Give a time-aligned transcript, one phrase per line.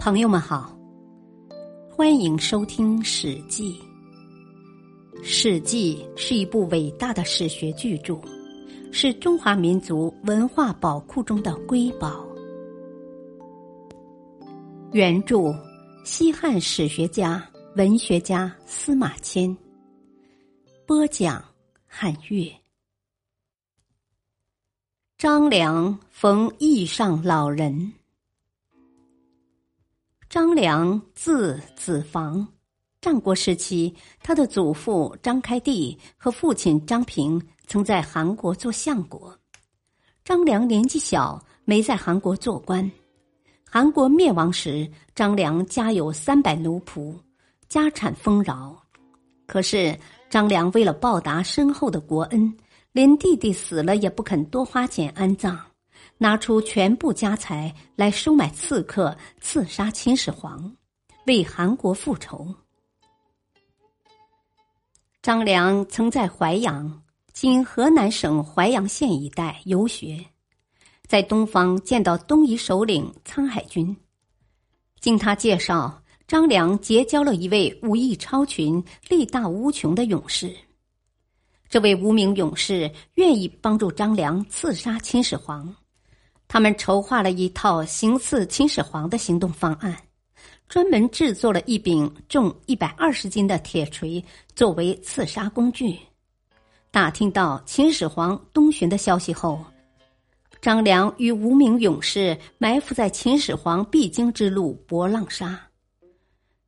[0.00, 0.74] 朋友们好，
[1.90, 3.78] 欢迎收听《史记》。
[5.22, 8.18] 《史记》是一部伟大的史学巨著，
[8.90, 12.26] 是中华民族文化宝库中的瑰宝。
[14.92, 15.54] 原著：
[16.02, 17.46] 西汉史学家、
[17.76, 19.54] 文学家司马迁。
[20.86, 21.44] 播讲：
[21.86, 22.50] 汉乐。
[25.18, 27.92] 张良逢义上老人。
[30.30, 32.46] 张良字子房，
[33.00, 39.36] 战国时期，他的祖父张开地和父亲张平曾在韩国做相国。
[40.24, 42.88] 张良年纪小，没在韩国做官。
[43.68, 47.12] 韩国灭亡时，张良家有三百奴仆，
[47.68, 48.80] 家产丰饶。
[49.48, 49.98] 可是
[50.30, 52.56] 张良为了报答深厚的国恩，
[52.92, 55.60] 连弟弟死了也不肯多花钱安葬。
[56.22, 60.70] 拿出全部家财来收买刺客，刺杀秦始皇，
[61.24, 62.54] 为韩国复仇。
[65.22, 70.22] 张良曾在淮阳（今河南省淮阳县一带）游学，
[71.06, 73.96] 在东方见到东夷首领沧海军。
[75.00, 80.54] 经他介绍，张良结交了一位武艺超群、力大无穷的勇士。
[81.70, 85.74] 这位无名勇士愿意帮助张良刺杀秦始皇。
[86.52, 89.96] 他们筹划了一套行刺秦始皇的行动方案，
[90.68, 94.22] 专门制作了一柄重一百二十斤的铁锤
[94.56, 95.96] 作为刺杀工具。
[96.90, 99.64] 打听到秦始皇东巡的消息后，
[100.60, 105.56] 张良与无名勇士埋伏在秦始皇必经之路博浪沙。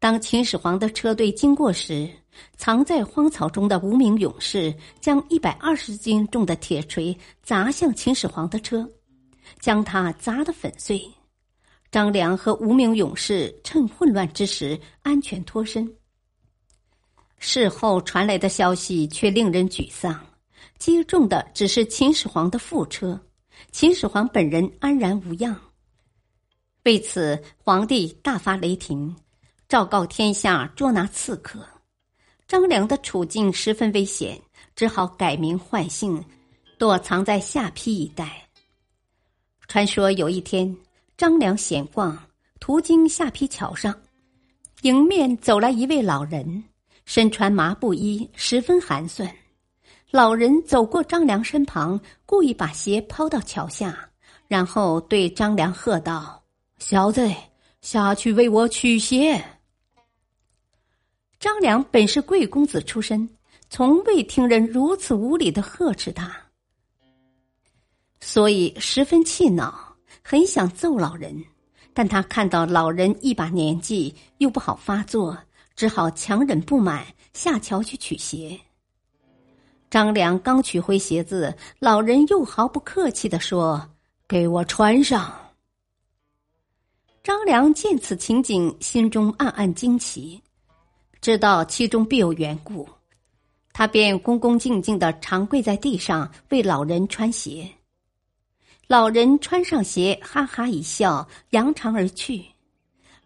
[0.00, 2.10] 当秦始皇的车队经过时，
[2.56, 8.84] 藏在荒草中的无名勇士将一百二十斤重的铁锤砸向秦始皇的车。
[9.60, 11.02] 将他砸得粉碎，
[11.90, 15.90] 张良和无名勇士趁混乱之时安全脱身。
[17.38, 20.26] 事后传来的消息却令人沮丧，
[20.78, 23.20] 击中的只是秦始皇的副车，
[23.70, 25.56] 秦始皇本人安然无恙。
[26.84, 29.14] 为此，皇帝大发雷霆，
[29.68, 31.64] 昭告天下捉拿刺客。
[32.48, 34.40] 张良的处境十分危险，
[34.74, 36.24] 只好改名换姓，
[36.78, 38.47] 躲藏在下邳一带。
[39.68, 40.74] 传说有一天，
[41.14, 42.18] 张良闲逛，
[42.58, 43.94] 途经下邳桥上，
[44.80, 46.64] 迎面走来一位老人，
[47.04, 49.30] 身穿麻布衣，十分寒酸。
[50.10, 54.08] 老人走过张良身旁，故意把鞋抛到桥下，
[54.46, 56.42] 然后对张良喝道
[56.80, 57.30] ：“小子，
[57.82, 59.38] 下去为我取鞋。”
[61.38, 63.28] 张良本是贵公子出身，
[63.68, 66.47] 从未听人如此无礼的呵斥他。
[68.20, 71.44] 所以十分气恼，很想揍老人，
[71.94, 75.36] 但他看到老人一把年纪，又不好发作，
[75.76, 78.58] 只好强忍不满下桥去取鞋。
[79.88, 83.88] 张良刚取回鞋子，老人又毫不客气的说
[84.28, 85.32] ：“给我穿上。”
[87.24, 90.42] 张良见此情景，心中暗暗惊奇，
[91.20, 92.86] 知道其中必有缘故，
[93.72, 97.70] 他便恭恭敬敬的长跪在地上为老人穿鞋。
[98.88, 102.42] 老人穿上鞋，哈哈一笑，扬长而去。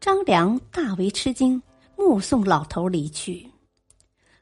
[0.00, 1.62] 张良大为吃惊，
[1.96, 3.48] 目送老头离去。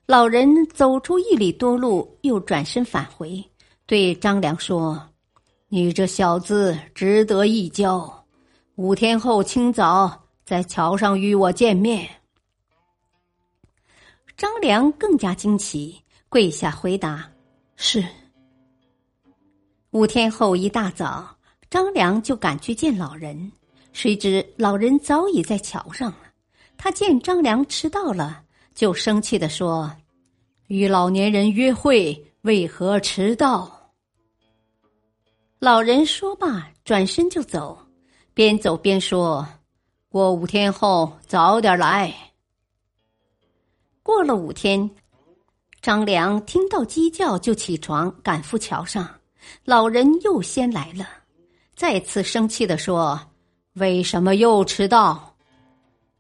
[0.07, 3.45] 老人走出一里多路，又转身返回，
[3.85, 5.07] 对张良说
[5.69, 8.25] ：“你这小子值得一交，
[8.77, 12.09] 五天后清早在桥上与我见面。”
[14.35, 17.31] 张良更加惊奇，跪下回答
[17.77, 18.03] ：“是。”
[19.93, 21.37] 五天后一大早，
[21.69, 23.53] 张良就赶去见老人，
[23.93, 26.19] 谁知老人早已在桥上了。
[26.79, 28.43] 他见张良迟到了，
[28.75, 29.95] 就生气的说
[30.69, 33.93] ：“与老年人约会，为何迟到？”
[35.61, 37.79] 老人说罢，转身就走，
[38.33, 39.47] 边走边说
[40.09, 42.11] ：“过五天后早点来。”
[44.03, 44.91] 过了五天，
[45.83, 49.07] 张良听到鸡叫就起床，赶赴桥上。
[49.65, 51.07] 老人又先来了，
[51.75, 53.21] 再次生气的说
[53.75, 55.35] ：“为什么又迟到？”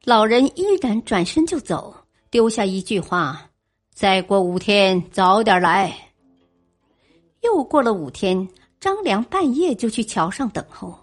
[0.05, 1.95] 老人依然转身就走，
[2.31, 3.51] 丢下一句话
[3.95, 5.95] ：“再过五天早点来。”
[7.43, 8.49] 又过了五天，
[8.81, 10.99] 张良半夜就去桥上等候。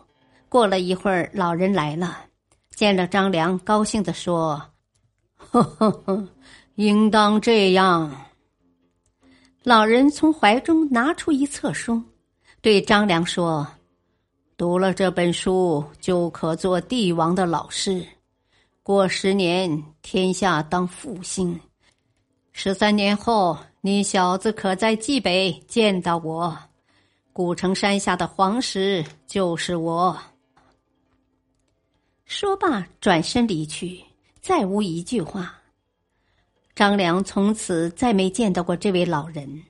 [0.48, 2.26] 过了一会儿，老人来了，
[2.76, 4.62] 见了张良，高兴的说
[5.36, 6.28] ：“呵呵呵，
[6.76, 8.12] 应当这样。”
[9.64, 12.02] 老人从怀中拿出一册书，
[12.62, 13.66] 对张良说
[14.58, 18.06] ：“读了这本书，就可做帝王的老师。
[18.84, 21.58] 过十年，天下当复兴。
[22.52, 26.58] 十三年后，你小子可在冀北见到我。
[27.32, 30.18] 古城山下的黄石就是我。”
[32.26, 34.04] 说罢，转身离去，
[34.42, 35.56] 再无一句话。
[36.76, 39.64] 张良从此再没见到过这位老人。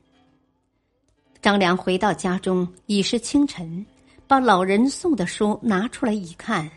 [1.42, 3.86] 张良回到家中，已是清晨，
[4.28, 6.70] 把老人送的书拿出来一看，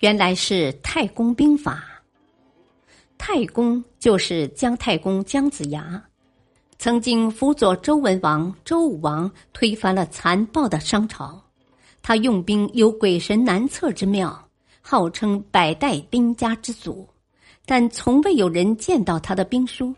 [0.00, 1.84] 原来是《太公兵法》。
[3.16, 6.02] 太公就是姜太公姜子牙，
[6.78, 11.42] 曾经辅佐周文王、周武王推翻了残暴的商朝。
[12.02, 14.46] 他用兵有鬼神难测之妙。
[14.82, 17.06] 号称百代兵家之祖，
[17.66, 19.94] 但从未有人见到他的兵书。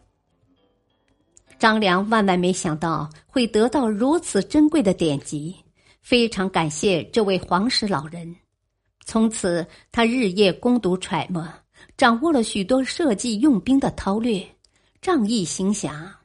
[1.58, 5.54] 张良万万没想到会得到如此珍贵的典籍，
[6.00, 8.34] 非常感谢这位黄石老人。
[9.04, 11.46] 从此，他日夜攻读揣摩，
[11.96, 14.44] 掌握了许多设计用兵的韬略，
[15.00, 16.16] 仗义行侠。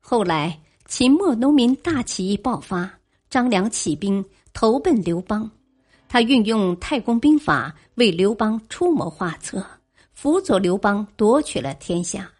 [0.00, 2.90] 后来，秦末农民大起义爆发，
[3.30, 5.50] 张良起兵投奔刘邦。
[6.08, 9.64] 他运用太公兵法为刘邦出谋划策，
[10.12, 12.30] 辅佐刘邦夺取了天下。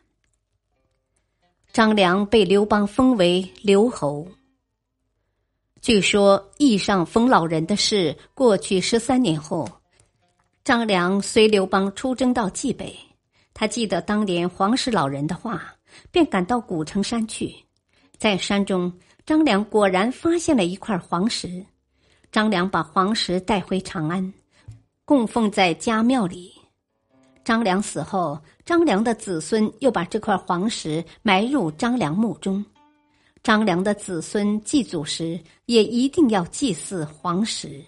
[1.72, 4.28] 张良被刘邦封为刘侯。
[5.80, 9.66] 据说义上封老人的事过去十三年后，
[10.64, 12.94] 张良随刘邦出征到冀北，
[13.54, 15.62] 他记得当年黄石老人的话，
[16.10, 17.54] 便赶到古城山去。
[18.18, 18.92] 在山中，
[19.24, 21.64] 张良果然发现了一块黄石。
[22.30, 24.30] 张良把黄石带回长安，
[25.06, 26.52] 供奉在家庙里。
[27.44, 32.64] 张良死后，张良的子孙又把这块黄石埋入张良墓中。
[33.42, 37.84] 张良的子孙祭祖时，也一定要祭祀黄石。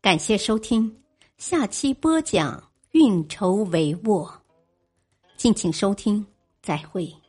[0.00, 1.02] 感谢收听，
[1.36, 2.62] 下期播讲
[2.92, 4.30] 运筹帷幄，
[5.36, 6.24] 敬请收听，
[6.62, 7.23] 再会。